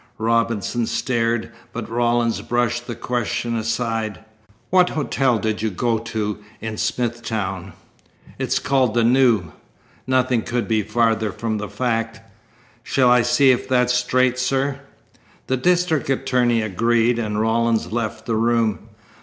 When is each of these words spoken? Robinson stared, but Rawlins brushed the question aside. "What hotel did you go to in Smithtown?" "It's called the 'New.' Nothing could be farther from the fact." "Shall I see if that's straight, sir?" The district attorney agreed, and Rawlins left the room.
Robinson 0.17 0.87
stared, 0.87 1.51
but 1.73 1.87
Rawlins 1.87 2.41
brushed 2.41 2.87
the 2.87 2.95
question 2.95 3.55
aside. 3.55 4.25
"What 4.71 4.89
hotel 4.89 5.37
did 5.37 5.61
you 5.61 5.69
go 5.69 5.99
to 5.99 6.39
in 6.59 6.77
Smithtown?" 6.79 7.73
"It's 8.39 8.57
called 8.57 8.95
the 8.95 9.03
'New.' 9.03 9.51
Nothing 10.07 10.41
could 10.41 10.67
be 10.67 10.81
farther 10.81 11.31
from 11.31 11.59
the 11.59 11.69
fact." 11.69 12.19
"Shall 12.81 13.11
I 13.11 13.21
see 13.21 13.51
if 13.51 13.67
that's 13.69 13.93
straight, 13.93 14.39
sir?" 14.39 14.79
The 15.45 15.57
district 15.57 16.09
attorney 16.09 16.63
agreed, 16.63 17.19
and 17.19 17.39
Rawlins 17.39 17.91
left 17.91 18.25
the 18.25 18.35
room. 18.35 18.79